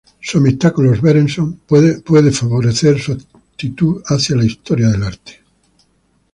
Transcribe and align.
Su 0.19 0.39
amistad 0.39 0.73
con 0.73 0.85
los 0.87 0.99
Berenson 0.99 1.57
pude 1.67 2.01
favorecer 2.31 2.99
su 2.99 3.11
actitud 3.11 4.01
hacia 4.07 4.35
la 4.35 4.45
historia 4.45 4.87
del 4.87 5.03
arte. 5.03 5.41